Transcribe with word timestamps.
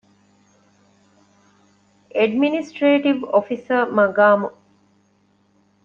އެޑްމިނިސްޓްރޭޓިވް 2.15 3.23
އޮފިސަރ 3.31 3.81
މަޤާމު 3.97 4.47